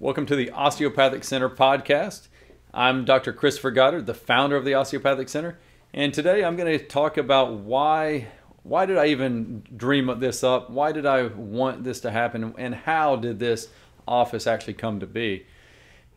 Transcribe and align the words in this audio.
Welcome 0.00 0.26
to 0.26 0.36
the 0.36 0.52
Osteopathic 0.52 1.24
Center 1.24 1.50
podcast. 1.50 2.28
I'm 2.72 3.04
Dr. 3.04 3.32
Christopher 3.32 3.72
Goddard, 3.72 4.06
the 4.06 4.14
founder 4.14 4.54
of 4.54 4.64
the 4.64 4.74
Osteopathic 4.74 5.28
Center, 5.28 5.58
and 5.92 6.14
today 6.14 6.44
I'm 6.44 6.54
going 6.54 6.78
to 6.78 6.84
talk 6.84 7.16
about 7.16 7.54
why 7.54 8.28
why 8.62 8.86
did 8.86 8.96
I 8.96 9.06
even 9.06 9.64
dream 9.76 10.20
this 10.20 10.44
up? 10.44 10.70
Why 10.70 10.92
did 10.92 11.04
I 11.04 11.24
want 11.26 11.82
this 11.82 11.98
to 12.02 12.12
happen 12.12 12.54
and 12.56 12.76
how 12.76 13.16
did 13.16 13.40
this 13.40 13.70
office 14.06 14.46
actually 14.46 14.74
come 14.74 15.00
to 15.00 15.06
be? 15.08 15.46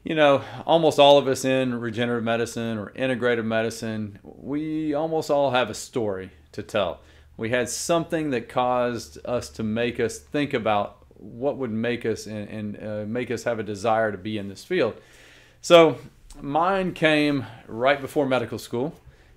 You 0.04 0.14
know, 0.14 0.44
almost 0.68 1.00
all 1.00 1.18
of 1.18 1.28
us 1.28 1.44
in 1.44 1.74
regenerative 1.74 2.24
medicine 2.24 2.78
or 2.78 2.92
integrative 2.92 3.46
medicine, 3.46 4.20
we 4.22 4.94
almost 4.94 5.32
all 5.32 5.50
have 5.50 5.72
a 5.72 5.74
story 5.74 6.30
to 6.52 6.62
tell. 6.62 7.02
We 7.36 7.50
had 7.50 7.68
something 7.68 8.30
that 8.30 8.48
caused 8.48 9.18
us 9.26 9.50
to 9.50 9.64
make 9.64 10.00
us 10.00 10.20
think 10.20 10.54
about 10.54 11.01
what 11.22 11.58
would 11.58 11.72
make 11.72 12.06
us 12.06 12.26
and, 12.26 12.50
and 12.50 12.84
uh, 12.84 13.06
make 13.06 13.32
us 13.32 13.44
have 13.44 13.60
a 13.60 13.64
desire 13.64 14.12
to 14.12 14.18
be 14.18 14.38
in 14.38 14.50
this 14.50 14.64
field. 14.64 14.96
So 15.62 15.98
mine 16.42 16.94
came 16.94 17.46
right 17.68 18.02
before 18.02 18.26
medical 18.26 18.58
school, 18.58 18.96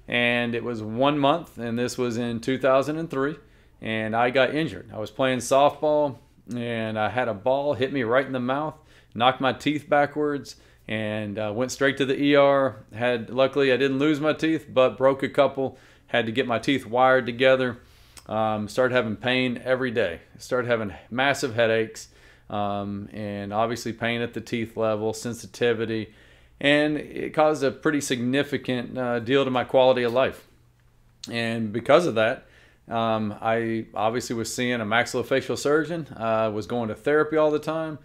and 0.08 0.54
it 0.54 0.64
was 0.64 0.82
one 0.82 1.18
month, 1.18 1.58
and 1.58 1.78
this 1.78 1.98
was 1.98 2.16
in 2.16 2.40
2003, 2.40 3.36
and 3.82 4.16
I 4.16 4.30
got 4.30 4.54
injured. 4.54 4.90
I 4.92 4.98
was 4.98 5.10
playing 5.10 5.38
softball, 5.38 6.16
and 6.54 6.98
I 6.98 7.10
had 7.10 7.28
a 7.28 7.34
ball 7.34 7.74
hit 7.74 7.92
me 7.92 8.02
right 8.02 8.26
in 8.26 8.32
the 8.32 8.40
mouth, 8.40 8.74
knocked 9.14 9.40
my 9.40 9.52
teeth 9.52 9.88
backwards, 9.88 10.56
and 10.88 11.38
uh, 11.38 11.52
went 11.54 11.72
straight 11.72 11.96
to 11.98 12.06
the 12.06 12.36
ER. 12.36 12.84
Had 12.92 13.30
luckily 13.30 13.72
I 13.72 13.76
didn't 13.76 13.98
lose 13.98 14.20
my 14.20 14.32
teeth, 14.32 14.66
but 14.68 14.98
broke 14.98 15.22
a 15.22 15.28
couple. 15.28 15.78
Had 16.08 16.26
to 16.26 16.32
get 16.32 16.46
my 16.46 16.58
teeth 16.58 16.86
wired 16.86 17.26
together 17.26 17.78
um, 18.26 18.68
started 18.68 18.94
having 18.94 19.16
pain 19.16 19.60
every 19.64 19.90
day. 19.90 20.20
Started 20.38 20.68
having 20.68 20.94
massive 21.10 21.54
headaches, 21.54 22.08
um, 22.50 23.08
and 23.12 23.52
obviously 23.52 23.92
pain 23.92 24.20
at 24.20 24.34
the 24.34 24.40
teeth 24.40 24.76
level, 24.76 25.12
sensitivity, 25.12 26.12
and 26.60 26.96
it 26.96 27.34
caused 27.34 27.62
a 27.62 27.70
pretty 27.70 28.00
significant 28.00 28.96
uh, 28.96 29.18
deal 29.18 29.44
to 29.44 29.50
my 29.50 29.64
quality 29.64 30.02
of 30.02 30.12
life. 30.12 30.46
And 31.30 31.72
because 31.72 32.06
of 32.06 32.14
that, 32.16 32.46
um, 32.88 33.34
I 33.40 33.86
obviously 33.94 34.36
was 34.36 34.54
seeing 34.54 34.80
a 34.80 34.84
maxillofacial 34.84 35.56
surgeon. 35.56 36.06
Uh, 36.14 36.50
was 36.54 36.66
going 36.66 36.88
to 36.88 36.94
therapy 36.94 37.36
all 37.36 37.50
the 37.50 37.58
time. 37.58 37.98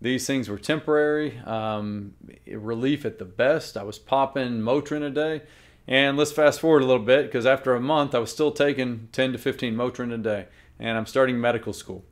These 0.00 0.26
things 0.26 0.48
were 0.48 0.58
temporary, 0.58 1.38
um, 1.38 2.14
relief 2.46 3.04
at 3.04 3.18
the 3.18 3.24
best. 3.24 3.76
I 3.76 3.84
was 3.84 3.98
popping 3.98 4.60
Motrin 4.60 5.02
a 5.02 5.10
day 5.10 5.42
and 5.86 6.16
let's 6.16 6.32
fast 6.32 6.60
forward 6.60 6.82
a 6.82 6.86
little 6.86 7.04
bit 7.04 7.26
because 7.26 7.46
after 7.46 7.74
a 7.74 7.80
month, 7.80 8.14
I 8.14 8.18
was 8.18 8.30
still 8.30 8.50
taking 8.50 9.08
10 9.12 9.32
to 9.32 9.38
15 9.38 9.74
Motrin 9.74 10.12
a 10.12 10.18
day, 10.18 10.46
and 10.78 10.96
I'm 10.96 11.06
starting 11.06 11.40
medical 11.40 11.72
school. 11.72 12.04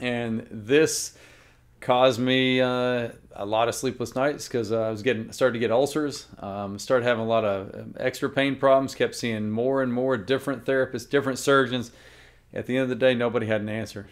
And 0.00 0.46
this 0.50 1.16
caused 1.80 2.20
me 2.20 2.60
uh, 2.60 3.08
a 3.34 3.44
lot 3.44 3.68
of 3.68 3.74
sleepless 3.74 4.14
nights 4.14 4.48
because 4.48 4.72
I 4.72 4.90
was 4.90 5.02
getting 5.02 5.32
started 5.32 5.54
to 5.54 5.58
get 5.58 5.70
ulcers, 5.70 6.26
um, 6.38 6.78
started 6.78 7.04
having 7.04 7.24
a 7.24 7.26
lot 7.28 7.44
of 7.44 7.74
um, 7.74 7.94
extra 7.98 8.30
pain 8.30 8.56
problems, 8.56 8.94
kept 8.94 9.14
seeing 9.14 9.50
more 9.50 9.82
and 9.82 9.92
more 9.92 10.16
different 10.16 10.64
therapists, 10.64 11.08
different 11.08 11.38
surgeons. 11.38 11.90
At 12.54 12.66
the 12.66 12.76
end 12.76 12.84
of 12.84 12.88
the 12.88 12.94
day, 12.94 13.14
nobody 13.14 13.46
had 13.46 13.60
an 13.60 13.68
answer. 13.68 14.08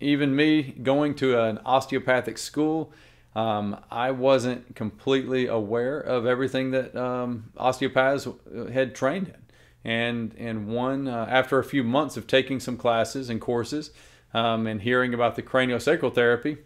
Even 0.00 0.34
me 0.34 0.74
going 0.82 1.14
to 1.16 1.40
an 1.40 1.58
osteopathic 1.64 2.38
school 2.38 2.92
um, 3.34 3.76
I 3.90 4.10
wasn't 4.10 4.74
completely 4.74 5.46
aware 5.46 6.00
of 6.00 6.26
everything 6.26 6.72
that 6.72 6.96
um, 6.96 7.52
osteopaths 7.56 8.26
had 8.72 8.94
trained 8.94 9.28
in. 9.28 9.34
And, 9.82 10.34
and 10.36 10.66
one, 10.66 11.08
uh, 11.08 11.26
after 11.28 11.58
a 11.58 11.64
few 11.64 11.82
months 11.84 12.16
of 12.16 12.26
taking 12.26 12.60
some 12.60 12.76
classes 12.76 13.30
and 13.30 13.40
courses 13.40 13.92
um, 14.34 14.66
and 14.66 14.82
hearing 14.82 15.14
about 15.14 15.36
the 15.36 15.42
craniosacral 15.42 16.14
therapy, 16.14 16.58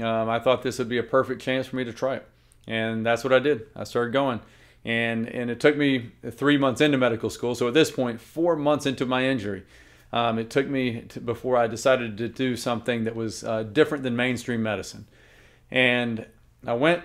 um, 0.00 0.28
I 0.28 0.38
thought 0.38 0.62
this 0.62 0.78
would 0.78 0.88
be 0.88 0.98
a 0.98 1.02
perfect 1.02 1.42
chance 1.42 1.66
for 1.66 1.76
me 1.76 1.84
to 1.84 1.92
try 1.92 2.16
it. 2.16 2.26
And 2.66 3.04
that's 3.04 3.22
what 3.22 3.32
I 3.32 3.38
did. 3.38 3.66
I 3.76 3.84
started 3.84 4.12
going. 4.12 4.40
And, 4.84 5.28
and 5.28 5.50
it 5.50 5.60
took 5.60 5.76
me 5.76 6.12
three 6.30 6.56
months 6.56 6.80
into 6.80 6.96
medical 6.96 7.28
school. 7.28 7.54
So 7.54 7.68
at 7.68 7.74
this 7.74 7.90
point, 7.90 8.20
four 8.20 8.56
months 8.56 8.86
into 8.86 9.04
my 9.04 9.26
injury, 9.26 9.64
um, 10.12 10.38
it 10.38 10.48
took 10.48 10.68
me 10.68 11.02
to, 11.08 11.20
before 11.20 11.56
I 11.56 11.66
decided 11.66 12.16
to 12.18 12.28
do 12.28 12.56
something 12.56 13.04
that 13.04 13.16
was 13.16 13.44
uh, 13.44 13.64
different 13.64 14.04
than 14.04 14.14
mainstream 14.14 14.62
medicine. 14.62 15.06
And 15.70 16.26
I 16.66 16.74
went, 16.74 17.02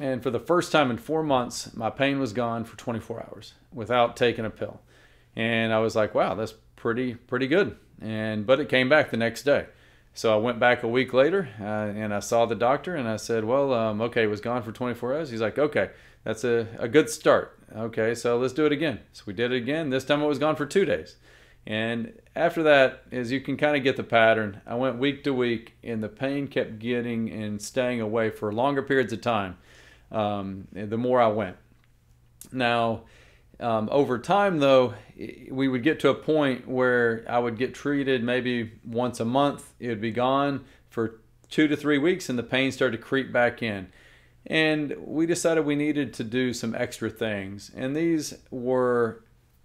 and 0.00 0.22
for 0.22 0.30
the 0.30 0.40
first 0.40 0.72
time 0.72 0.90
in 0.90 0.96
four 0.96 1.22
months, 1.22 1.74
my 1.74 1.90
pain 1.90 2.18
was 2.18 2.32
gone 2.32 2.64
for 2.64 2.76
24 2.76 3.20
hours 3.20 3.54
without 3.72 4.16
taking 4.16 4.44
a 4.44 4.50
pill. 4.50 4.80
And 5.36 5.72
I 5.72 5.78
was 5.78 5.96
like, 5.96 6.14
wow, 6.14 6.34
that's 6.34 6.54
pretty 6.76 7.14
pretty 7.14 7.46
good. 7.46 7.76
And 8.00 8.46
but 8.46 8.60
it 8.60 8.68
came 8.68 8.88
back 8.88 9.10
the 9.10 9.16
next 9.16 9.44
day. 9.44 9.66
So 10.14 10.32
I 10.32 10.36
went 10.36 10.58
back 10.58 10.82
a 10.82 10.88
week 10.88 11.14
later 11.14 11.48
uh, 11.58 11.64
and 11.64 12.12
I 12.12 12.20
saw 12.20 12.44
the 12.44 12.54
doctor 12.54 12.94
and 12.96 13.08
I 13.08 13.16
said, 13.16 13.44
well, 13.44 13.72
um, 13.72 14.02
okay, 14.02 14.24
it 14.24 14.26
was 14.26 14.42
gone 14.42 14.62
for 14.62 14.70
24 14.70 15.14
hours. 15.14 15.30
He's 15.30 15.40
like, 15.40 15.58
okay, 15.58 15.90
that's 16.24 16.44
a, 16.44 16.66
a 16.78 16.86
good 16.86 17.08
start. 17.08 17.58
Okay, 17.74 18.14
so 18.14 18.36
let's 18.36 18.52
do 18.52 18.66
it 18.66 18.72
again. 18.72 19.00
So 19.12 19.24
we 19.26 19.32
did 19.32 19.52
it 19.52 19.56
again. 19.56 19.88
This 19.88 20.04
time 20.04 20.20
it 20.20 20.26
was 20.26 20.38
gone 20.38 20.56
for 20.56 20.66
two 20.66 20.84
days. 20.84 21.16
And 21.66 22.12
after 22.34 22.62
that, 22.64 23.04
as 23.12 23.30
you 23.30 23.40
can 23.40 23.56
kind 23.56 23.76
of 23.76 23.84
get 23.84 23.96
the 23.96 24.02
pattern, 24.02 24.60
I 24.66 24.74
went 24.74 24.98
week 24.98 25.22
to 25.24 25.32
week, 25.32 25.74
and 25.84 26.02
the 26.02 26.08
pain 26.08 26.48
kept 26.48 26.78
getting 26.78 27.30
and 27.30 27.62
staying 27.62 28.00
away 28.00 28.30
for 28.30 28.52
longer 28.52 28.82
periods 28.82 29.12
of 29.12 29.20
time. 29.20 29.58
Um, 30.10 30.66
the 30.72 30.98
more 30.98 31.20
I 31.20 31.28
went. 31.28 31.56
Now, 32.52 33.02
um, 33.60 33.88
over 33.92 34.18
time, 34.18 34.58
though, 34.58 34.94
we 35.50 35.68
would 35.68 35.84
get 35.84 36.00
to 36.00 36.08
a 36.08 36.14
point 36.14 36.66
where 36.66 37.24
I 37.28 37.38
would 37.38 37.56
get 37.56 37.74
treated 37.74 38.24
maybe 38.24 38.72
once 38.84 39.20
a 39.20 39.24
month. 39.24 39.72
It 39.78 39.88
would 39.88 40.00
be 40.00 40.10
gone 40.10 40.64
for 40.90 41.20
two 41.48 41.68
to 41.68 41.76
three 41.76 41.98
weeks, 41.98 42.28
and 42.28 42.38
the 42.38 42.42
pain 42.42 42.72
started 42.72 42.96
to 42.96 43.02
creep 43.02 43.32
back 43.32 43.62
in. 43.62 43.92
And 44.46 44.96
we 44.98 45.26
decided 45.26 45.64
we 45.64 45.76
needed 45.76 46.12
to 46.14 46.24
do 46.24 46.52
some 46.52 46.74
extra 46.74 47.08
things. 47.08 47.70
And 47.74 47.94
these 47.94 48.34
were 48.50 49.22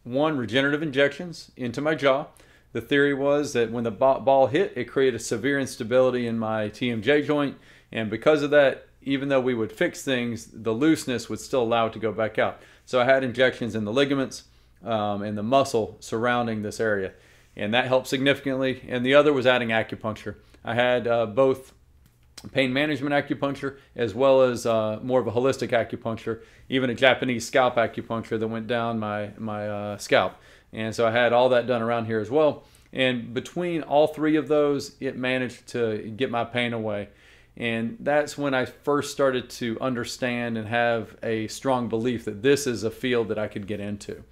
one, 0.08 0.38
regenerative 0.38 0.82
injections 0.82 1.52
into 1.56 1.82
my 1.82 1.96
jaw. 1.96 2.28
The 2.74 2.82
theory 2.82 3.14
was 3.14 3.54
that 3.54 3.72
when 3.72 3.84
the 3.84 3.92
ball 3.92 4.48
hit, 4.48 4.74
it 4.76 4.86
created 4.86 5.20
a 5.20 5.24
severe 5.24 5.60
instability 5.60 6.28
in 6.28 6.38
my 6.38 6.70
TMJ 6.70 7.26
joint. 7.26 7.58
And 7.92 8.10
because 8.10 8.42
of 8.42 8.52
that, 8.52 8.88
even 9.02 9.30
though 9.30 9.40
we 9.40 9.54
would 9.54 9.72
fix 9.72 10.04
things, 10.04 10.48
the 10.52 10.74
looseness 10.74 11.30
would 11.30 11.40
still 11.40 11.64
allow 11.64 11.88
it 11.88 11.94
to 11.94 12.00
go 12.00 12.12
back 12.12 12.38
out. 12.38 12.62
So 12.86 13.00
I 13.00 13.06
had 13.06 13.24
injections 13.24 13.76
in 13.76 13.86
the 13.86 13.94
ligaments 13.94 14.44
um, 14.84 15.22
and 15.22 15.38
the 15.38 15.44
muscle 15.44 15.98
surrounding 16.00 16.62
this 16.62 16.80
area. 16.80 17.14
And 17.56 17.74
that 17.74 17.88
helped 17.88 18.08
significantly. 18.08 18.84
And 18.88 19.06
the 19.06 19.14
other 19.14 19.34
was 19.34 19.48
adding 19.48 19.70
acupuncture. 19.70 20.36
I 20.64 20.76
had 20.76 21.08
uh, 21.08 21.26
both 21.26 21.74
pain 22.52 22.72
management 22.72 23.14
acupuncture 23.14 23.78
as 23.96 24.14
well 24.14 24.42
as 24.42 24.66
uh, 24.66 25.00
more 25.02 25.20
of 25.20 25.28
a 25.28 25.32
holistic 25.32 25.70
acupuncture, 25.70 26.42
even 26.70 26.90
a 26.90 26.94
Japanese 26.94 27.46
scalp 27.48 27.76
acupuncture 27.76 28.40
that 28.40 28.48
went 28.48 28.68
down 28.68 29.00
my 29.00 29.32
my 29.38 29.68
uh, 29.68 29.98
scalp. 29.98 30.36
And 30.74 30.94
so 30.94 31.08
I 31.08 31.12
had 31.12 31.34
all 31.34 31.50
that 31.50 31.66
done 31.68 31.82
around 31.82 32.06
here 32.06 32.20
as 32.20 32.30
well. 32.30 32.64
And 32.94 33.34
between 33.34 33.84
all 33.84 34.08
three 34.08 34.36
of 34.36 34.48
those, 34.48 34.96
it 35.00 35.18
managed 35.18 35.68
to 35.68 35.98
get 36.16 36.32
my 36.32 36.44
pain 36.44 36.74
away. 36.74 37.10
And 37.56 37.98
that's 38.00 38.38
when 38.38 38.54
I 38.54 38.66
first 38.66 39.12
started 39.12 39.50
to 39.52 39.80
understand 39.82 40.58
and 40.58 40.68
have 40.68 41.18
a 41.24 41.48
strong 41.48 41.90
belief 41.90 42.26
that 42.26 42.44
this 42.44 42.68
is 42.68 42.84
a 42.84 42.92
field 42.92 43.30
that 43.30 43.40
I 43.40 43.48
could 43.48 43.66
get 43.66 43.80
into. 43.80 44.24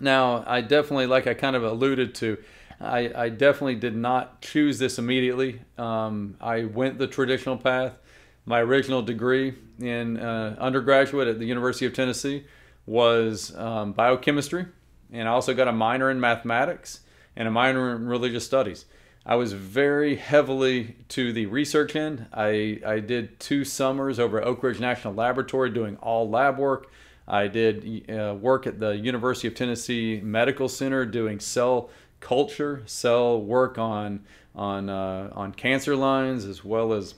Now, 0.00 0.42
I 0.46 0.60
definitely, 0.60 1.06
like 1.06 1.28
I 1.28 1.34
kind 1.34 1.54
of 1.54 1.62
alluded 1.62 2.14
to, 2.16 2.38
I, 2.84 3.24
I 3.24 3.28
definitely 3.28 3.76
did 3.76 3.96
not 3.96 4.40
choose 4.40 4.78
this 4.78 4.98
immediately. 4.98 5.60
Um, 5.78 6.36
I 6.40 6.64
went 6.64 6.98
the 6.98 7.06
traditional 7.06 7.56
path. 7.56 7.98
My 8.46 8.60
original 8.60 9.02
degree 9.02 9.54
in 9.80 10.18
uh, 10.18 10.56
undergraduate 10.58 11.28
at 11.28 11.38
the 11.38 11.46
University 11.46 11.86
of 11.86 11.94
Tennessee 11.94 12.44
was 12.86 13.54
um, 13.56 13.92
biochemistry, 13.92 14.66
and 15.12 15.28
I 15.28 15.32
also 15.32 15.54
got 15.54 15.68
a 15.68 15.72
minor 15.72 16.10
in 16.10 16.20
mathematics 16.20 17.00
and 17.36 17.48
a 17.48 17.50
minor 17.50 17.96
in 17.96 18.06
religious 18.06 18.44
studies. 18.44 18.84
I 19.26 19.36
was 19.36 19.54
very 19.54 20.16
heavily 20.16 20.96
to 21.08 21.32
the 21.32 21.46
research 21.46 21.96
end. 21.96 22.26
I, 22.32 22.80
I 22.86 23.00
did 23.00 23.40
two 23.40 23.64
summers 23.64 24.20
over 24.20 24.38
at 24.40 24.46
Oak 24.46 24.62
Ridge 24.62 24.80
National 24.80 25.14
Laboratory 25.14 25.70
doing 25.70 25.96
all 25.96 26.28
lab 26.28 26.58
work. 26.58 26.90
I 27.26 27.48
did 27.48 28.10
uh, 28.10 28.34
work 28.34 28.66
at 28.66 28.78
the 28.78 28.90
University 28.90 29.48
of 29.48 29.54
Tennessee 29.54 30.20
Medical 30.22 30.68
Center 30.68 31.06
doing 31.06 31.40
cell 31.40 31.88
culture, 32.24 32.82
cell 32.86 33.40
work 33.40 33.78
on 33.78 34.24
on 34.56 34.88
uh, 34.88 35.30
on 35.32 35.52
cancer 35.52 35.94
lines, 35.94 36.44
as 36.44 36.64
well 36.64 36.92
as 36.92 37.14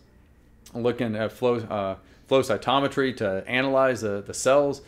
looking 0.74 1.16
at 1.16 1.32
flow 1.32 1.56
uh, 1.56 1.96
flow 2.26 2.42
cytometry 2.42 3.16
to 3.16 3.44
analyze 3.46 4.02
the, 4.02 4.20
the 4.20 4.34
cells. 4.34 4.82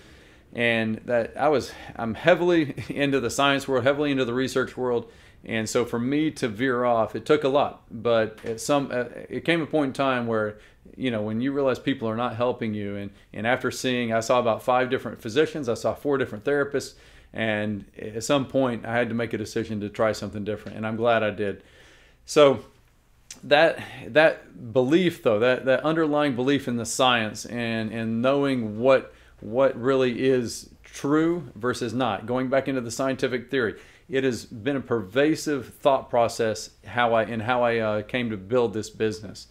And 0.53 0.97
that 1.05 1.37
I 1.37 1.49
was 1.49 1.73
I'm 1.97 2.15
heavily 2.15 2.75
into 2.88 3.20
the 3.20 3.31
science 3.31 3.67
world, 3.67 3.85
heavily 3.85 4.11
into 4.11 4.25
the 4.25 4.35
research 4.35 4.76
world, 4.76 5.11
and 5.44 5.69
so 5.69 5.85
for 5.85 5.99
me 5.99 6.31
to 6.32 6.49
veer 6.49 6.85
off, 6.85 7.15
it 7.15 7.25
took 7.25 7.44
a 7.44 7.49
lot. 7.49 7.82
But 7.91 8.38
at 8.44 8.61
some 8.61 8.91
uh, 8.93 9.05
it 9.29 9.44
came 9.44 9.62
a 9.62 9.67
point 9.67 9.88
in 9.88 9.93
time 9.93 10.26
where 10.26 10.59
you 10.97 11.11
know 11.11 11.23
when 11.23 11.41
you 11.41 11.53
realize 11.53 11.79
people 11.79 12.09
are 12.09 12.17
not 12.17 12.37
helping 12.37 12.75
you, 12.75 12.97
and 12.97 13.11
and 13.32 13.47
after 13.47 13.70
seeing 13.70 14.12
I 14.12 14.20
saw 14.20 14.41
about 14.41 14.62
five 14.62 14.91
different 14.91 15.23
physicians, 15.23 15.69
I 15.69 15.75
saw 15.75 15.94
four 15.94 16.19
different 16.19 16.44
therapists 16.44 16.94
and 17.32 17.84
at 17.98 18.25
some 18.25 18.46
point, 18.46 18.86
I 18.86 18.96
had 18.96 19.08
to 19.08 19.14
make 19.14 19.32
a 19.32 19.38
decision 19.38 19.80
to 19.80 19.88
try 19.88 20.12
something 20.12 20.44
different, 20.44 20.76
and 20.76 20.86
I'm 20.86 20.96
glad 20.96 21.22
I 21.22 21.30
did. 21.30 21.62
So, 22.25 22.64
that 23.44 23.78
that 24.08 24.72
belief 24.72 25.22
though 25.22 25.38
that 25.38 25.64
that 25.64 25.84
underlying 25.84 26.34
belief 26.34 26.66
in 26.66 26.76
the 26.76 26.86
science 26.86 27.44
and 27.46 27.92
and 27.92 28.20
knowing 28.22 28.78
what 28.78 29.14
what 29.40 29.80
really 29.80 30.26
is 30.26 30.70
true 30.82 31.48
versus 31.54 31.92
not 31.92 32.26
going 32.26 32.48
back 32.48 32.69
into 32.69 32.80
the 32.80 32.90
scientific 32.90 33.50
theory 33.50 33.78
it 34.08 34.24
has 34.24 34.44
been 34.44 34.76
a 34.76 34.81
pervasive 34.81 35.74
thought 35.74 36.10
process 36.10 36.70
how 36.86 37.14
i 37.14 37.22
and 37.22 37.42
how 37.42 37.62
i 37.62 37.78
uh, 37.78 38.02
came 38.02 38.31
to 38.31 38.36
build 38.36 38.72
this 38.72 38.90
business 38.90 39.46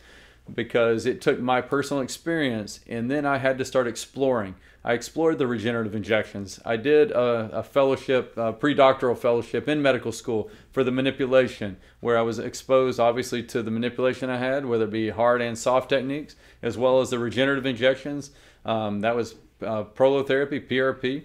because 0.53 1.05
it 1.05 1.21
took 1.21 1.39
my 1.39 1.61
personal 1.61 2.01
experience 2.01 2.79
and 2.87 3.09
then 3.09 3.25
I 3.25 3.37
had 3.37 3.57
to 3.57 3.65
start 3.65 3.87
exploring. 3.87 4.55
I 4.83 4.93
explored 4.93 5.37
the 5.37 5.47
regenerative 5.47 5.95
injections. 5.95 6.61
I 6.63 6.77
did 6.77 7.11
a, 7.11 7.49
a 7.59 7.63
fellowship, 7.63 8.33
a 8.37 8.53
pre-doctoral 8.53 9.15
fellowship 9.15 9.67
in 9.67 9.81
medical 9.81 10.13
school 10.13 10.49
for 10.71 10.83
the 10.83 10.91
manipulation, 10.91 11.75
where 11.99 12.17
I 12.17 12.21
was 12.21 12.39
exposed 12.39 12.99
obviously 12.99 13.43
to 13.43 13.61
the 13.61 13.71
manipulation 13.71 14.29
I 14.29 14.37
had, 14.37 14.65
whether 14.65 14.85
it 14.85 14.91
be 14.91 15.09
hard 15.09 15.41
and 15.41 15.57
soft 15.57 15.89
techniques, 15.89 16.37
as 16.61 16.77
well 16.77 17.01
as 17.01 17.09
the 17.09 17.19
regenerative 17.19 17.65
injections. 17.65 18.31
Um, 18.63 19.01
that 19.01 19.15
was 19.15 19.35
uh, 19.61 19.83
prolotherapy, 19.83 20.65
PRP. 20.65 21.23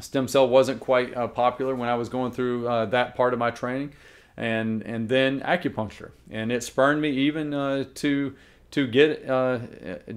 Stem 0.00 0.28
cell 0.28 0.48
wasn't 0.48 0.78
quite 0.78 1.16
uh, 1.16 1.26
popular 1.26 1.74
when 1.74 1.88
I 1.88 1.94
was 1.94 2.08
going 2.08 2.30
through 2.30 2.68
uh, 2.68 2.86
that 2.86 3.16
part 3.16 3.32
of 3.32 3.40
my 3.40 3.50
training 3.50 3.94
and 4.36 4.82
and 4.82 5.08
then 5.08 5.40
acupuncture, 5.40 6.10
and 6.30 6.52
it 6.52 6.62
spurred 6.62 7.00
me 7.00 7.10
even 7.10 7.54
uh, 7.54 7.84
to 7.94 8.34
to 8.72 8.86
get 8.86 9.28
uh, 9.28 9.58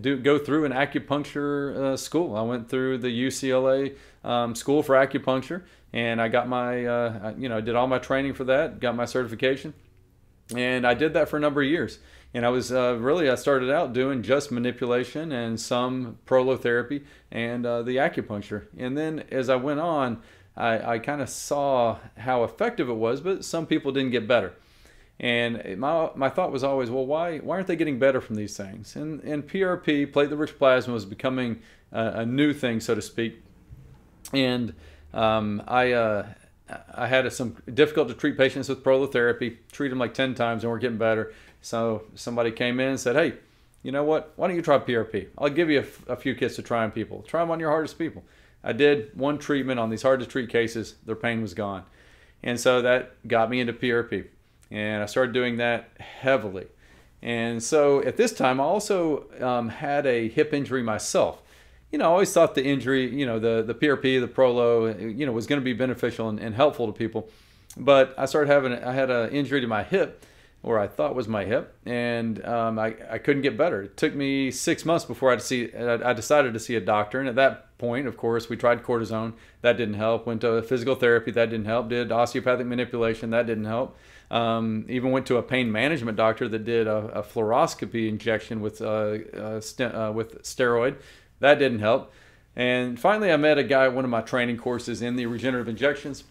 do 0.01 0.17
go 0.17 0.37
through 0.37 0.65
an 0.65 0.71
acupuncture 0.71 1.75
uh, 1.75 1.97
school. 1.97 2.35
I 2.35 2.41
went 2.41 2.69
through 2.69 2.97
the 2.99 3.07
UCLA 3.07 3.95
um, 4.23 4.55
school 4.55 4.83
for 4.83 4.95
acupuncture, 4.95 5.63
and 5.93 6.21
I 6.21 6.27
got 6.27 6.47
my 6.47 6.85
uh, 6.85 7.33
you 7.37 7.49
know 7.49 7.61
did 7.61 7.75
all 7.75 7.87
my 7.87 7.99
training 7.99 8.33
for 8.33 8.43
that, 8.45 8.79
got 8.79 8.95
my 8.95 9.05
certification, 9.05 9.73
and 10.55 10.85
I 10.85 10.93
did 10.93 11.13
that 11.13 11.29
for 11.29 11.37
a 11.37 11.39
number 11.39 11.61
of 11.61 11.67
years. 11.67 11.99
And 12.31 12.45
I 12.45 12.49
was 12.49 12.71
uh, 12.71 12.95
really 12.99 13.29
I 13.29 13.35
started 13.35 13.71
out 13.71 13.93
doing 13.93 14.21
just 14.21 14.51
manipulation 14.51 15.31
and 15.31 15.59
some 15.59 16.19
prolotherapy 16.27 17.05
and 17.31 17.65
uh, 17.65 17.81
the 17.81 17.95
acupuncture, 17.95 18.65
and 18.77 18.97
then 18.97 19.23
as 19.31 19.49
I 19.49 19.55
went 19.55 19.79
on. 19.79 20.21
I, 20.55 20.93
I 20.93 20.99
kind 20.99 21.21
of 21.21 21.29
saw 21.29 21.97
how 22.17 22.43
effective 22.43 22.89
it 22.89 22.93
was, 22.93 23.21
but 23.21 23.45
some 23.45 23.65
people 23.65 23.91
didn't 23.91 24.11
get 24.11 24.27
better. 24.27 24.53
And 25.19 25.77
my, 25.77 26.09
my 26.15 26.29
thought 26.29 26.51
was 26.51 26.63
always, 26.63 26.89
well, 26.89 27.05
why, 27.05 27.39
why 27.39 27.55
aren't 27.55 27.67
they 27.67 27.75
getting 27.75 27.99
better 27.99 28.21
from 28.21 28.35
these 28.35 28.55
things? 28.55 28.95
And, 28.95 29.21
and 29.21 29.45
PRP, 29.45 30.11
platelet 30.11 30.39
rich 30.39 30.57
plasma, 30.57 30.93
was 30.93 31.05
becoming 31.05 31.61
a, 31.91 32.05
a 32.19 32.25
new 32.25 32.53
thing, 32.53 32.79
so 32.79 32.95
to 32.95 33.01
speak. 33.01 33.41
And 34.31 34.73
um, 35.13 35.61
I, 35.67 35.91
uh, 35.91 36.27
I 36.93 37.07
had 37.07 37.25
a, 37.25 37.31
some 37.31 37.57
difficult 37.73 38.07
to 38.09 38.13
treat 38.13 38.37
patients 38.37 38.69
with 38.69 38.83
prolotherapy, 38.83 39.57
treat 39.71 39.89
them 39.89 39.99
like 39.99 40.13
10 40.13 40.35
times 40.35 40.63
and 40.63 40.71
we're 40.71 40.79
getting 40.79 40.97
better. 40.97 41.33
So 41.61 42.03
somebody 42.15 42.51
came 42.51 42.79
in 42.79 42.89
and 42.89 42.99
said, 42.99 43.15
hey, 43.15 43.33
you 43.83 43.91
know 43.91 44.03
what? 44.03 44.33
Why 44.35 44.47
don't 44.47 44.55
you 44.55 44.61
try 44.61 44.77
PRP? 44.77 45.27
I'll 45.37 45.49
give 45.49 45.69
you 45.69 45.85
a, 46.07 46.15
few 46.15 46.35
kits 46.35 46.55
to 46.57 46.61
try 46.61 46.83
on 46.83 46.91
people. 46.91 47.23
Try 47.23 47.41
them 47.41 47.51
on 47.51 47.59
your 47.59 47.69
hardest 47.69 47.97
people. 47.97 48.23
I 48.63 48.73
did 48.73 49.17
one 49.17 49.37
treatment 49.37 49.79
on 49.79 49.89
these 49.89 50.01
hard 50.01 50.19
to 50.19 50.25
treat 50.25 50.49
cases, 50.49 50.95
their 51.05 51.15
pain 51.15 51.41
was 51.41 51.53
gone. 51.53 51.83
And 52.43 52.59
so 52.59 52.81
that 52.81 53.27
got 53.27 53.49
me 53.49 53.59
into 53.59 53.73
PRP. 53.73 54.27
And 54.71 55.03
I 55.03 55.05
started 55.05 55.33
doing 55.33 55.57
that 55.57 55.89
heavily. 55.99 56.67
And 57.21 57.61
so 57.61 58.01
at 58.03 58.17
this 58.17 58.31
time, 58.31 58.61
I 58.61 58.63
also 58.63 59.25
um, 59.41 59.69
had 59.69 60.05
a 60.05 60.29
hip 60.29 60.53
injury 60.53 60.83
myself. 60.83 61.41
You 61.91 61.97
know, 61.97 62.05
I 62.05 62.07
always 62.07 62.31
thought 62.31 62.55
the 62.55 62.63
injury, 62.63 63.13
you 63.13 63.25
know, 63.25 63.39
the, 63.39 63.63
the 63.63 63.73
PRP, 63.73 64.21
the 64.21 64.27
Prolo, 64.27 65.17
you 65.17 65.25
know, 65.25 65.31
was 65.31 65.47
going 65.47 65.59
to 65.59 65.65
be 65.65 65.73
beneficial 65.73 66.29
and, 66.29 66.39
and 66.39 66.55
helpful 66.55 66.85
to 66.87 66.93
people. 66.93 67.29
But 67.75 68.13
I 68.17 68.25
started 68.25 68.51
having, 68.51 68.73
I 68.73 68.93
had 68.93 69.09
an 69.09 69.31
injury 69.31 69.61
to 69.61 69.67
my 69.67 69.83
hip 69.83 70.23
or 70.61 70.77
I 70.77 70.87
thought 70.87 71.15
was 71.15 71.27
my 71.27 71.45
hip, 71.45 71.73
and 71.85 72.43
um, 72.45 72.77
I, 72.77 72.95
I 73.09 73.17
couldn't 73.17 73.43
get 73.43 73.57
better. 73.57 73.83
It 73.83 73.95
took 73.95 74.13
me 74.13 74.51
six 74.51 74.83
months 74.83 75.05
before 75.05 75.31
I 75.31 75.37
see 75.37 75.73
I 75.73 76.13
decided 76.13 76.53
to 76.53 76.59
see 76.59 76.75
a 76.75 76.81
doctor, 76.81 77.19
and 77.19 77.29
at 77.29 77.35
that 77.35 77.77
point, 77.77 78.07
of 78.07 78.17
course, 78.17 78.49
we 78.49 78.57
tried 78.57 78.83
cortisone. 78.83 79.33
That 79.61 79.77
didn't 79.77 79.93
help. 79.93 80.25
Went 80.25 80.41
to 80.41 80.61
physical 80.61 80.95
therapy. 80.95 81.31
That 81.31 81.49
didn't 81.49 81.65
help. 81.65 81.89
Did 81.89 82.11
osteopathic 82.11 82.67
manipulation. 82.67 83.29
That 83.29 83.47
didn't 83.47 83.65
help. 83.65 83.97
Um, 84.29 84.85
even 84.89 85.11
went 85.11 85.25
to 85.27 85.37
a 85.37 85.43
pain 85.43 85.71
management 85.71 86.17
doctor 86.17 86.47
that 86.49 86.65
did 86.65 86.87
a, 86.87 86.97
a 87.19 87.23
fluoroscopy 87.23 88.09
injection 88.09 88.59
with 88.59 88.81
uh, 88.81 88.85
uh, 88.85 89.61
st- 89.61 89.95
uh, 89.95 90.11
with 90.13 90.43
steroid. 90.43 90.97
That 91.39 91.57
didn't 91.57 91.79
help. 91.79 92.11
And 92.55 92.99
finally, 92.99 93.31
I 93.31 93.37
met 93.37 93.57
a 93.57 93.63
guy 93.63 93.85
at 93.85 93.93
one 93.93 94.03
of 94.03 94.11
my 94.11 94.21
training 94.21 94.57
courses 94.57 95.01
in 95.01 95.15
the 95.15 95.25
regenerative 95.25 95.69
injections, 95.69 96.25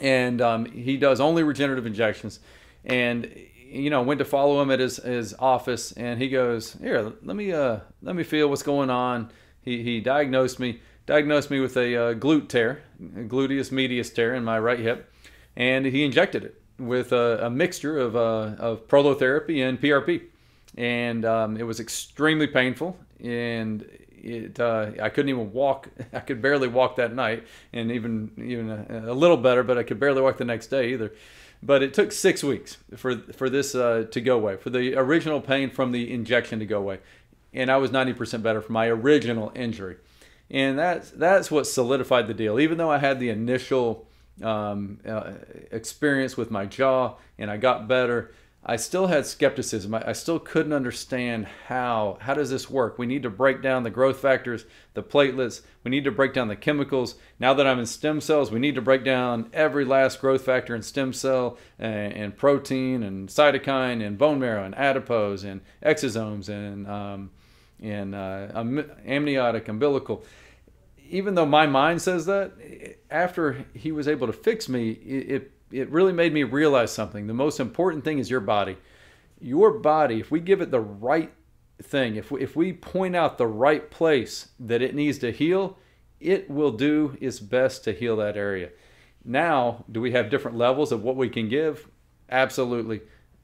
and 0.00 0.40
um, 0.40 0.64
he 0.66 0.96
does 0.96 1.20
only 1.20 1.42
regenerative 1.42 1.86
injections 1.86 2.38
and 2.84 3.30
you 3.56 3.90
know 3.90 4.02
went 4.02 4.18
to 4.18 4.24
follow 4.24 4.60
him 4.62 4.70
at 4.70 4.80
his, 4.80 4.96
his 4.96 5.34
office 5.38 5.92
and 5.92 6.20
he 6.20 6.28
goes 6.28 6.74
here 6.74 7.12
let 7.22 7.36
me 7.36 7.52
uh 7.52 7.78
let 8.02 8.16
me 8.16 8.22
feel 8.22 8.48
what's 8.48 8.62
going 8.62 8.90
on. 8.90 9.30
He, 9.60 9.82
he 9.82 10.00
diagnosed 10.00 10.58
me 10.58 10.80
diagnosed 11.06 11.50
me 11.50 11.60
with 11.60 11.76
a 11.76 11.96
uh, 11.96 12.14
glute 12.14 12.48
tear 12.48 12.82
a 13.16 13.20
gluteus 13.20 13.72
medius 13.72 14.10
tear 14.10 14.34
in 14.34 14.44
my 14.44 14.58
right 14.58 14.78
hip 14.78 15.12
and 15.56 15.84
he 15.86 16.04
injected 16.04 16.44
it 16.44 16.62
with 16.78 17.12
a, 17.12 17.46
a 17.46 17.50
mixture 17.50 17.98
of, 17.98 18.14
uh, 18.14 18.54
of 18.58 18.86
prolotherapy 18.86 19.68
and 19.68 19.80
PRP 19.80 20.22
and 20.76 21.24
um, 21.24 21.56
it 21.56 21.64
was 21.64 21.80
extremely 21.80 22.46
painful 22.46 22.96
and 23.20 23.82
it 24.10 24.58
uh, 24.60 24.90
I 25.02 25.08
couldn't 25.08 25.28
even 25.28 25.52
walk 25.52 25.88
I 26.12 26.20
could 26.20 26.40
barely 26.40 26.68
walk 26.68 26.96
that 26.96 27.14
night 27.14 27.46
and 27.72 27.90
even 27.90 28.30
even 28.38 28.70
a, 28.70 29.12
a 29.12 29.14
little 29.14 29.36
better 29.36 29.62
but 29.62 29.76
I 29.78 29.82
could 29.82 29.98
barely 29.98 30.22
walk 30.22 30.38
the 30.38 30.44
next 30.44 30.68
day 30.68 30.92
either 30.92 31.12
but 31.62 31.82
it 31.82 31.94
took 31.94 32.12
six 32.12 32.42
weeks 32.42 32.78
for 32.96 33.16
for 33.32 33.50
this 33.50 33.74
uh, 33.74 34.06
to 34.10 34.20
go 34.20 34.36
away, 34.36 34.56
for 34.56 34.70
the 34.70 34.94
original 34.94 35.40
pain 35.40 35.70
from 35.70 35.92
the 35.92 36.12
injection 36.12 36.58
to 36.58 36.66
go 36.66 36.78
away, 36.78 37.00
and 37.52 37.70
I 37.70 37.76
was 37.76 37.90
90% 37.90 38.42
better 38.42 38.60
from 38.60 38.74
my 38.74 38.86
original 38.86 39.52
injury, 39.54 39.96
and 40.50 40.78
that's 40.78 41.10
that's 41.10 41.50
what 41.50 41.66
solidified 41.66 42.26
the 42.26 42.34
deal. 42.34 42.60
Even 42.60 42.78
though 42.78 42.90
I 42.90 42.98
had 42.98 43.20
the 43.20 43.30
initial 43.30 44.08
um, 44.42 45.00
uh, 45.06 45.32
experience 45.70 46.36
with 46.36 46.50
my 46.50 46.66
jaw 46.66 47.16
and 47.38 47.50
I 47.50 47.56
got 47.56 47.88
better, 47.88 48.32
I 48.64 48.76
still 48.76 49.06
had 49.06 49.24
skepticism. 49.24 49.94
I, 49.94 50.08
I, 50.08 50.12
still 50.12 50.38
couldn't 50.38 50.72
understand 50.72 51.46
how 51.68 52.18
how 52.20 52.34
does 52.34 52.50
this 52.50 52.68
work. 52.68 52.98
We 52.98 53.06
need 53.06 53.22
to 53.22 53.30
break 53.30 53.62
down 53.62 53.84
the 53.84 53.90
growth 53.90 54.18
factors, 54.18 54.64
the 54.94 55.02
platelets. 55.02 55.62
We 55.84 55.90
need 55.90 56.04
to 56.04 56.10
break 56.10 56.34
down 56.34 56.48
the 56.48 56.56
chemicals. 56.56 57.14
Now 57.38 57.54
that 57.54 57.66
I'm 57.66 57.78
in 57.78 57.86
stem 57.86 58.20
cells, 58.20 58.50
we 58.50 58.58
need 58.58 58.74
to 58.74 58.82
break 58.82 59.04
down 59.04 59.48
every 59.52 59.84
last 59.84 60.20
growth 60.20 60.44
factor 60.44 60.74
in 60.74 60.82
stem 60.82 61.12
cell 61.12 61.56
and, 61.78 62.12
and 62.12 62.36
protein 62.36 63.04
and 63.04 63.28
cytokine 63.28 64.04
and 64.04 64.18
bone 64.18 64.40
marrow 64.40 64.64
and 64.64 64.74
adipose 64.74 65.44
and 65.44 65.60
exosomes 65.82 66.48
and 66.48 66.88
um, 66.88 67.30
and 67.80 68.14
uh, 68.14 68.48
amniotic 69.06 69.68
umbilical. 69.68 70.24
Even 71.08 71.36
though 71.36 71.46
my 71.46 71.66
mind 71.66 72.02
says 72.02 72.26
that, 72.26 72.52
after 73.10 73.64
he 73.72 73.92
was 73.92 74.08
able 74.08 74.26
to 74.26 74.32
fix 74.32 74.68
me, 74.68 74.90
it, 74.90 75.30
it 75.30 75.52
it 75.70 75.90
really 75.90 76.12
made 76.12 76.32
me 76.32 76.44
realize 76.44 76.92
something. 76.92 77.26
The 77.26 77.34
most 77.34 77.60
important 77.60 78.04
thing 78.04 78.18
is 78.18 78.30
your 78.30 78.40
body. 78.40 78.76
Your 79.40 79.72
body, 79.72 80.20
if 80.20 80.30
we 80.30 80.40
give 80.40 80.60
it 80.60 80.70
the 80.70 80.80
right 80.80 81.32
thing, 81.82 82.16
if 82.16 82.30
we, 82.30 82.42
if 82.42 82.56
we 82.56 82.72
point 82.72 83.14
out 83.14 83.38
the 83.38 83.46
right 83.46 83.90
place 83.90 84.48
that 84.58 84.82
it 84.82 84.94
needs 84.94 85.18
to 85.18 85.30
heal, 85.30 85.78
it 86.20 86.50
will 86.50 86.72
do 86.72 87.16
its 87.20 87.38
best 87.38 87.84
to 87.84 87.92
heal 87.92 88.16
that 88.16 88.36
area. 88.36 88.70
Now, 89.24 89.84
do 89.90 90.00
we 90.00 90.12
have 90.12 90.30
different 90.30 90.56
levels 90.56 90.90
of 90.90 91.02
what 91.02 91.16
we 91.16 91.28
can 91.28 91.48
give? 91.48 91.88
Absolutely. 92.30 93.02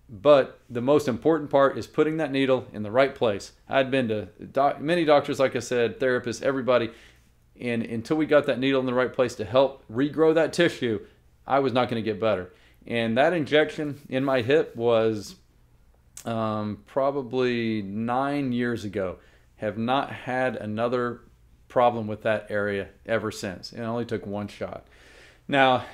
But 0.08 0.60
the 0.68 0.80
most 0.80 1.08
important 1.08 1.50
part 1.50 1.78
is 1.78 1.86
putting 1.86 2.16
that 2.18 2.32
needle 2.32 2.66
in 2.72 2.82
the 2.82 2.90
right 2.90 3.14
place. 3.14 3.52
I'd 3.68 3.90
been 3.90 4.08
to 4.08 4.26
doc- 4.52 4.80
many 4.80 5.04
doctors, 5.04 5.38
like 5.38 5.56
I 5.56 5.60
said, 5.60 5.98
therapists, 5.98 6.42
everybody, 6.42 6.90
and 7.58 7.82
until 7.82 8.16
we 8.16 8.26
got 8.26 8.46
that 8.46 8.58
needle 8.58 8.80
in 8.80 8.86
the 8.86 8.94
right 8.94 9.12
place 9.12 9.34
to 9.36 9.44
help 9.44 9.84
regrow 9.90 10.34
that 10.34 10.52
tissue, 10.52 11.06
I 11.46 11.58
was 11.60 11.72
not 11.72 11.88
going 11.88 12.02
to 12.02 12.10
get 12.10 12.20
better. 12.20 12.52
And 12.86 13.16
that 13.16 13.32
injection 13.32 14.00
in 14.08 14.24
my 14.24 14.42
hip 14.42 14.76
was 14.76 15.36
um, 16.24 16.82
probably 16.86 17.82
nine 17.82 18.52
years 18.52 18.84
ago. 18.84 19.18
Have 19.56 19.78
not 19.78 20.12
had 20.12 20.56
another 20.56 21.20
problem 21.68 22.06
with 22.06 22.22
that 22.22 22.46
area 22.50 22.88
ever 23.06 23.30
since. 23.30 23.72
It 23.72 23.80
only 23.80 24.04
took 24.04 24.26
one 24.26 24.48
shot. 24.48 24.86
Now, 25.48 25.84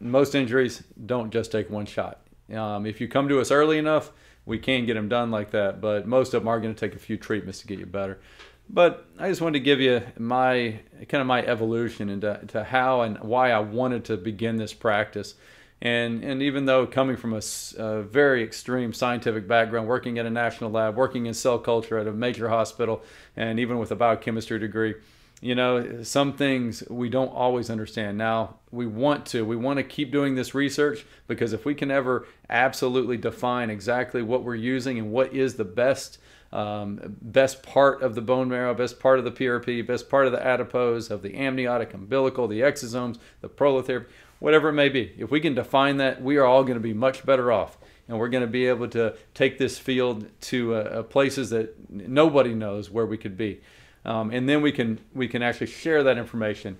most 0.00 0.34
injuries 0.34 0.82
don't 1.04 1.30
just 1.30 1.52
take 1.52 1.70
one 1.70 1.86
shot. 1.86 2.20
Um, 2.52 2.86
if 2.86 3.00
you 3.00 3.08
come 3.08 3.28
to 3.28 3.40
us 3.40 3.50
early 3.50 3.78
enough, 3.78 4.12
we 4.44 4.58
can 4.58 4.86
get 4.86 4.94
them 4.94 5.08
done 5.08 5.30
like 5.30 5.50
that, 5.50 5.80
but 5.80 6.06
most 6.06 6.32
of 6.32 6.42
them 6.42 6.48
are 6.48 6.60
going 6.60 6.74
to 6.74 6.78
take 6.78 6.94
a 6.94 6.98
few 7.00 7.16
treatments 7.16 7.60
to 7.60 7.66
get 7.66 7.78
you 7.78 7.86
better. 7.86 8.20
But 8.68 9.06
I 9.18 9.28
just 9.28 9.40
wanted 9.40 9.60
to 9.60 9.64
give 9.64 9.80
you 9.80 10.02
my 10.18 10.80
kind 11.08 11.20
of 11.20 11.26
my 11.26 11.44
evolution 11.44 12.08
into 12.08 12.40
to 12.48 12.64
how 12.64 13.02
and 13.02 13.18
why 13.20 13.52
I 13.52 13.60
wanted 13.60 14.04
to 14.06 14.16
begin 14.16 14.56
this 14.56 14.74
practice. 14.74 15.34
And, 15.80 16.24
and 16.24 16.42
even 16.42 16.64
though 16.64 16.86
coming 16.86 17.16
from 17.16 17.34
a, 17.34 17.42
a, 17.76 18.02
very 18.02 18.42
extreme 18.42 18.94
scientific 18.94 19.46
background, 19.46 19.86
working 19.86 20.16
in 20.16 20.24
a 20.24 20.30
national 20.30 20.70
lab, 20.70 20.96
working 20.96 21.26
in 21.26 21.34
cell 21.34 21.58
culture 21.58 21.98
at 21.98 22.06
a 22.06 22.12
major 22.12 22.48
hospital, 22.48 23.02
and 23.36 23.60
even 23.60 23.78
with 23.78 23.90
a 23.90 23.94
biochemistry 23.94 24.58
degree, 24.58 24.94
you 25.42 25.54
know, 25.54 26.02
some 26.02 26.32
things 26.32 26.82
we 26.88 27.10
don't 27.10 27.28
always 27.28 27.68
understand. 27.68 28.16
Now, 28.16 28.56
we 28.70 28.86
want 28.86 29.26
to. 29.26 29.44
We 29.44 29.56
want 29.56 29.76
to 29.76 29.82
keep 29.82 30.10
doing 30.10 30.34
this 30.34 30.54
research 30.54 31.04
because 31.28 31.52
if 31.52 31.66
we 31.66 31.74
can 31.74 31.90
ever 31.90 32.26
absolutely 32.48 33.18
define 33.18 33.68
exactly 33.68 34.22
what 34.22 34.44
we're 34.44 34.54
using 34.54 34.98
and 34.98 35.12
what 35.12 35.34
is 35.34 35.56
the 35.56 35.64
best 35.64 36.18
um, 36.56 36.98
best 37.20 37.62
part 37.62 38.00
of 38.00 38.14
the 38.14 38.22
bone 38.22 38.48
marrow, 38.48 38.72
best 38.72 38.98
part 38.98 39.18
of 39.18 39.26
the 39.26 39.30
PRP, 39.30 39.86
best 39.86 40.08
part 40.08 40.24
of 40.24 40.32
the 40.32 40.44
adipose, 40.44 41.10
of 41.10 41.20
the 41.20 41.36
amniotic 41.36 41.92
umbilical, 41.92 42.48
the 42.48 42.60
exosomes, 42.60 43.18
the 43.42 43.48
prolotherapy, 43.48 44.06
whatever 44.38 44.70
it 44.70 44.72
may 44.72 44.88
be. 44.88 45.12
If 45.18 45.30
we 45.30 45.38
can 45.38 45.54
define 45.54 45.98
that, 45.98 46.22
we 46.22 46.38
are 46.38 46.46
all 46.46 46.62
going 46.62 46.78
to 46.78 46.80
be 46.80 46.94
much 46.94 47.26
better 47.26 47.52
off. 47.52 47.76
And 48.08 48.18
we're 48.18 48.30
going 48.30 48.42
to 48.42 48.50
be 48.50 48.66
able 48.68 48.88
to 48.88 49.14
take 49.34 49.58
this 49.58 49.78
field 49.78 50.28
to 50.42 50.76
uh, 50.76 50.78
uh 50.78 51.02
places 51.02 51.50
that 51.50 51.74
nobody 51.90 52.54
knows 52.54 52.88
where 52.88 53.04
we 53.04 53.18
could 53.18 53.36
be. 53.36 53.60
Um, 54.06 54.30
and 54.30 54.48
then 54.48 54.62
we 54.62 54.72
can 54.72 55.00
we 55.12 55.28
can 55.28 55.42
actually 55.42 55.66
share 55.66 56.04
that 56.04 56.16
information 56.16 56.78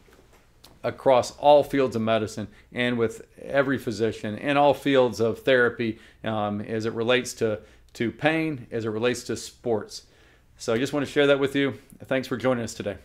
across 0.84 1.32
all 1.38 1.64
fields 1.64 1.96
of 1.96 2.02
medicine 2.02 2.46
and 2.72 2.96
with 2.96 3.26
every 3.42 3.76
physician 3.76 4.38
and 4.38 4.56
all 4.56 4.72
fields 4.72 5.18
of 5.18 5.40
therapy 5.40 5.98
um, 6.22 6.60
as 6.60 6.86
it 6.86 6.92
relates 6.92 7.34
to 7.34 7.58
to 7.96 8.10
pain, 8.10 8.66
as 8.70 8.84
it 8.84 8.90
relates 8.90 9.24
to 9.24 9.36
sports. 9.36 10.04
So 10.56 10.72
I 10.72 10.78
just 10.78 10.92
want 10.92 11.04
to 11.04 11.12
share 11.12 11.26
that 11.26 11.38
with 11.38 11.54
you. 11.54 11.78
Thanks 12.04 12.28
for 12.28 12.36
joining 12.36 12.64
us 12.64 12.74
today. 12.74 12.96